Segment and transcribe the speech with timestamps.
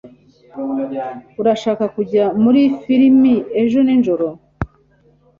[1.41, 4.27] Urashaka kujya muri firime ejo nijoro